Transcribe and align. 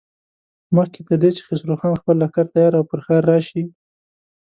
مخکې 0.75 0.99
تر 1.07 1.15
دې 1.21 1.29
چې 1.35 1.41
خسرو 1.47 1.75
خان 1.79 1.93
خپل 2.01 2.15
لښکر 2.21 2.45
تيار 2.53 2.73
او 2.77 2.83
پر 2.89 2.99
ښار 3.05 3.23
راشي. 3.31 3.63